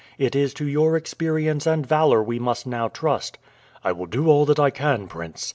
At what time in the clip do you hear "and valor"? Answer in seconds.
1.67-2.23